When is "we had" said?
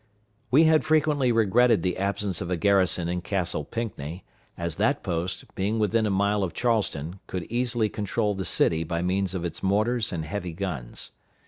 0.49-0.83